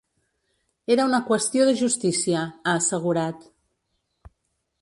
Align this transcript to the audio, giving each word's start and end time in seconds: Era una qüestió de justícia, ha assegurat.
Era 0.95 1.05
una 1.09 1.19
qüestió 1.27 1.67
de 1.69 1.75
justícia, 1.83 2.47
ha 2.65 2.75
assegurat. 2.81 3.49